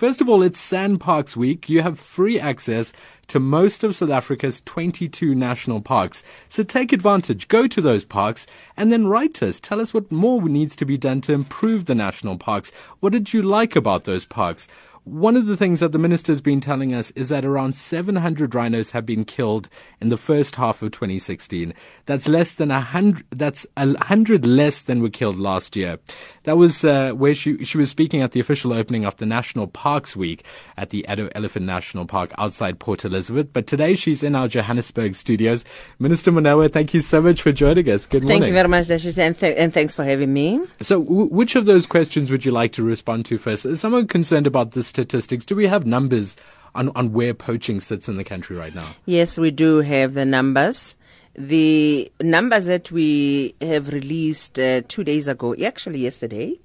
[0.00, 1.68] First of all, it's SANParks Week.
[1.68, 2.94] You have free access
[3.26, 6.24] to most of South Africa's 22 national parks.
[6.48, 8.46] So take advantage, go to those parks,
[8.78, 9.60] and then write us.
[9.60, 12.72] Tell us what more needs to be done to improve the national parks.
[13.00, 14.68] What did you like about those parks?
[15.04, 18.90] One of the things that the minister's been telling us is that around 700 rhinos
[18.90, 19.68] have been killed
[20.00, 21.72] in the first half of 2016.
[22.04, 23.24] That's less than a hundred.
[23.30, 25.98] That's a hundred less than were killed last year.
[26.44, 29.66] That was uh, where she she was speaking at the official opening of the National
[29.66, 30.44] Parks Week
[30.76, 33.52] at the Addo Elephant National Park outside Port Elizabeth.
[33.52, 35.64] But today she's in our Johannesburg studios.
[35.98, 38.06] Minister Molewa, thank you so much for joining us.
[38.06, 38.40] Good morning.
[38.40, 40.60] Thank you very much, Dashish, and, th- and thanks for having me.
[40.80, 43.64] So, w- which of those questions would you like to respond to first?
[43.64, 45.44] Is someone concerned about the statistics?
[45.44, 46.36] Do we have numbers
[46.74, 48.88] on, on where poaching sits in the country right now?
[49.06, 50.96] Yes, we do have the numbers.
[51.34, 56.60] The numbers that we have released uh, two days ago, actually yesterday,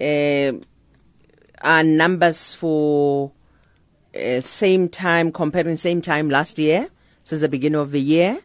[0.00, 0.52] uh,
[1.62, 3.32] are numbers for
[4.14, 6.88] uh, same time, comparing same time last year,
[7.24, 8.40] since the beginning of the year,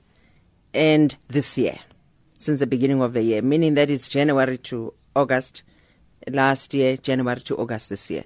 [0.73, 1.78] and this year,
[2.38, 5.63] since the beginning of the year, meaning that it's January to August
[6.28, 8.23] last year, January to August this year.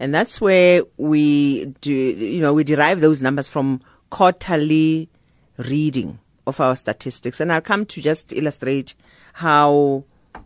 [0.00, 5.08] And that's where we do, you know, we derive those numbers from quarterly
[5.56, 7.40] reading of our statistics.
[7.40, 8.94] And I'll come to just illustrate
[9.34, 10.04] how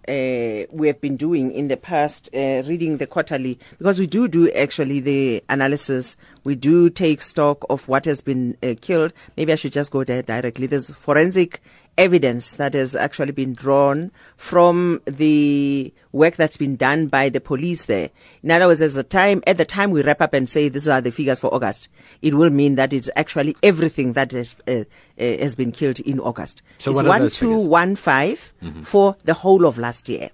[0.09, 4.27] uh, we have been doing in the past, uh, reading the quarterly, because we do
[4.27, 6.17] do actually the analysis.
[6.45, 9.13] We do take stock of what has been uh, killed.
[9.37, 10.67] Maybe I should just go there directly.
[10.67, 11.61] There's forensic
[11.99, 17.85] evidence that has actually been drawn from the work that's been done by the police
[17.87, 18.11] there.
[18.43, 20.89] In other words, as a time, at the time we wrap up and say these
[20.89, 21.89] are the figures for August,
[22.23, 24.85] it will mean that it's actually everything that has, uh, uh,
[25.17, 26.63] has been killed in August.
[26.79, 27.67] So it's what are those figures?
[27.67, 30.31] 1215 for the whole of last year.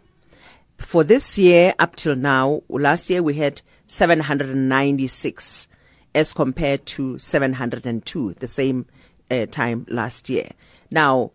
[0.79, 5.69] For this year, up till now, last year we had 796
[6.15, 8.87] as compared to 702 the same
[9.31, 10.49] uh, time last year.
[10.91, 11.33] Now,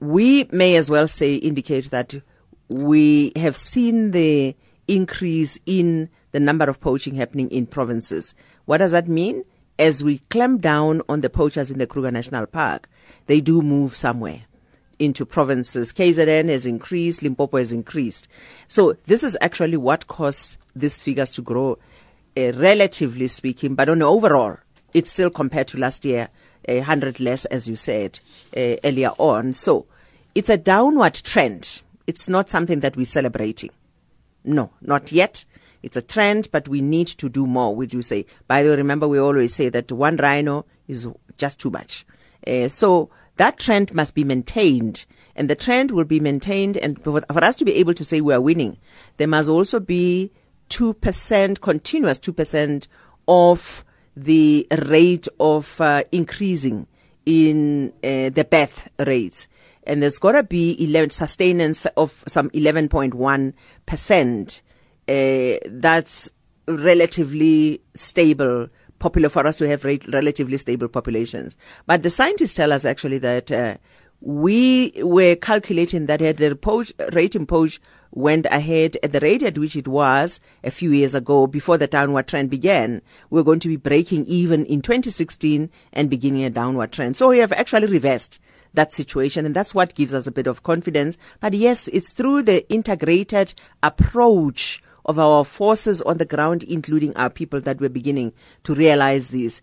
[0.00, 2.14] we may as well say indicate that
[2.68, 4.56] we have seen the
[4.88, 8.34] increase in the number of poaching happening in provinces.
[8.64, 9.44] What does that mean?
[9.78, 12.88] As we clamp down on the poachers in the Kruger National Park,
[13.26, 14.42] they do move somewhere
[14.98, 15.92] into provinces.
[15.92, 18.28] KZN has increased, Limpopo has increased.
[18.68, 21.78] So this is actually what caused these figures to grow,
[22.36, 24.56] uh, relatively speaking, but on the overall,
[24.94, 26.28] it's still compared to last year,
[26.68, 28.20] a hundred less, as you said
[28.56, 29.52] uh, earlier on.
[29.52, 29.86] So
[30.34, 31.82] it's a downward trend.
[32.06, 33.70] It's not something that we're celebrating.
[34.44, 35.44] No, not yet.
[35.82, 37.74] It's a trend, but we need to do more.
[37.74, 38.26] Would you say?
[38.46, 41.08] By the way, remember we always say that one rhino is
[41.38, 42.04] just too much.
[42.46, 46.76] Uh, so that trend must be maintained, and the trend will be maintained.
[46.76, 48.76] And for us to be able to say we are winning,
[49.16, 50.30] there must also be
[50.70, 52.88] two percent continuous two percent
[53.28, 53.84] of
[54.16, 56.86] the rate of uh, increasing
[57.26, 59.46] in uh, the birth rates.
[59.84, 63.52] And there's got to be 11 sustenance of some 11.1
[63.86, 64.62] percent.
[65.08, 66.30] Uh, that's
[66.66, 68.68] relatively stable
[69.00, 71.56] popular for us to have rate, relatively stable populations.
[71.86, 73.76] But the scientists tell us actually that uh,
[74.20, 77.80] we were calculating that at the poach, rate poach
[78.12, 81.86] went ahead at the rate at which it was a few years ago before the
[81.86, 86.92] downward trend began, we're going to be breaking even in 2016 and beginning a downward
[86.92, 87.16] trend.
[87.16, 88.40] So we have actually reversed
[88.74, 91.18] that situation and that's what gives us a bit of confidence.
[91.40, 97.30] But yes, it's through the integrated approach of our forces on the ground, including our
[97.30, 98.32] people, that we're beginning
[98.64, 99.62] to realize this.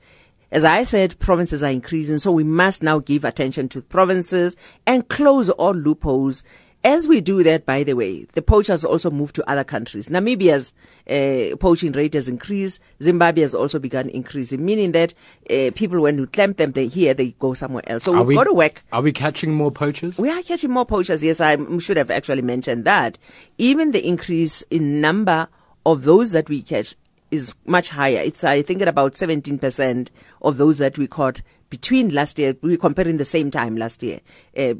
[0.51, 5.07] As I said, provinces are increasing, so we must now give attention to provinces and
[5.09, 6.43] close all loopholes.
[6.87, 10.07] As we do that, by the way, the poachers also move to other countries.
[10.07, 10.73] Namibia's
[11.09, 12.79] uh, poaching rate has increased.
[13.03, 15.13] Zimbabwe has also begun increasing, meaning that
[15.49, 18.03] uh, people, when you clamp them they here, they go somewhere else.
[18.05, 20.17] So Are we've we- got to work Are we catching more poachers?
[20.17, 21.21] we are catching more poachers.
[21.21, 23.17] Yes, I should have actually mentioned that.
[23.57, 25.49] Even the increase in number
[25.85, 26.95] of those that we catch
[27.31, 28.19] is much higher.
[28.23, 30.07] It's, I think, at about 17%
[30.41, 32.55] of those that we caught between last year.
[32.61, 34.19] We're comparing the same time last year,
[34.57, 34.73] uh,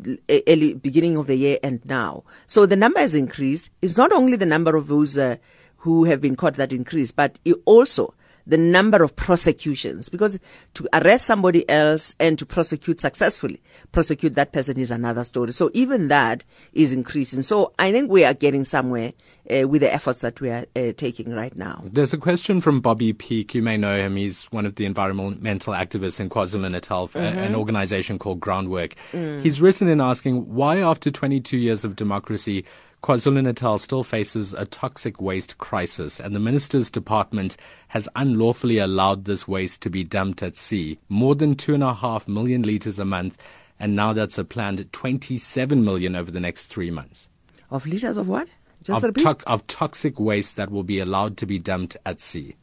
[0.48, 2.24] early beginning of the year and now.
[2.48, 3.70] So the number has increased.
[3.82, 5.38] It's not only the number of those uh,
[5.78, 8.14] who have been caught that increased, but also
[8.48, 10.40] the number of prosecutions because
[10.74, 13.62] to arrest somebody else and to prosecute successfully
[13.92, 18.24] prosecute that person is another story so even that is increasing so i think we
[18.24, 19.12] are getting somewhere
[19.50, 22.82] uh, with the efforts that we are uh, taking right now There's a question from
[22.82, 23.56] Bobby Peek.
[23.56, 24.16] You may know him.
[24.16, 28.96] He's one of the environmental activists in KwaZulu Natal, uh, an organization called Groundwork.
[29.12, 32.66] He's written in asking why, after 22 years of democracy,
[33.04, 37.56] KwaZulu Natal still faces a toxic waste crisis, and the Minister's Department
[37.90, 40.98] has unlawfully allowed this waste to be dumped at sea.
[41.08, 43.38] More than two and a half million litres a month,
[43.80, 47.28] and now that's a planned 27 million over the next three months.
[47.70, 48.50] Of litres of what?
[48.88, 52.56] Just Of, to- of toxic waste that will be allowed to be dumped at sea.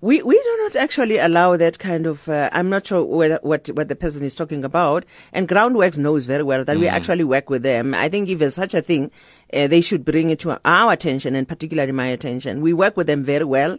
[0.00, 2.28] We we do not actually allow that kind of.
[2.28, 5.04] Uh, I'm not sure whether, what what the person is talking about.
[5.32, 7.94] And Groundworks knows very well that we actually work with them.
[7.94, 9.12] I think if there's such a thing,
[9.54, 12.60] uh, they should bring it to our attention and particularly my attention.
[12.62, 13.78] We work with them very well,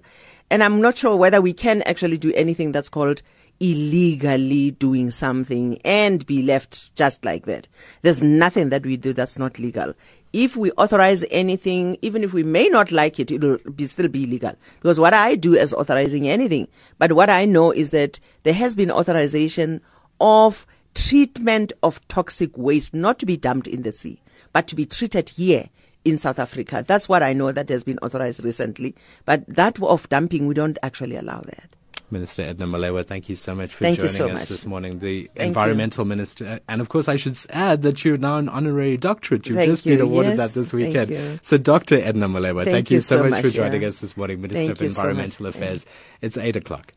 [0.49, 3.21] and I'm not sure whether we can actually do anything that's called
[3.59, 7.67] illegally doing something and be left just like that.
[8.01, 9.93] There's nothing that we do that's not legal.
[10.33, 14.23] If we authorize anything, even if we may not like it, it'll be still be
[14.23, 14.55] illegal.
[14.81, 16.67] Because what I do is authorizing anything.
[16.97, 19.79] But what I know is that there has been authorization
[20.19, 20.65] of
[20.95, 24.21] treatment of toxic waste, not to be dumped in the sea,
[24.51, 25.69] but to be treated here
[26.03, 26.83] in South Africa.
[26.85, 28.95] That's what I know that has been authorized recently.
[29.25, 31.75] But that of dumping, we don't actually allow that.
[32.13, 34.47] Minister Edna Molewa, thank you so much for Thank joining so us much.
[34.47, 34.99] this morning.
[34.99, 38.95] The Thank environmental minister, and of course, I should add that you're now an honorary
[38.95, 39.47] doctorate.
[39.47, 40.05] You've Thank just been you.
[40.05, 41.39] awarded Yes, that this weekend.
[41.41, 41.95] So, Dr.
[41.95, 43.89] Edna Molewa, thank, you you so, much, for joining yeah.
[43.89, 45.01] us this morning, Minister of you so.
[45.01, 45.85] Environmental Affairs.
[46.21, 46.93] It's eight o'clock.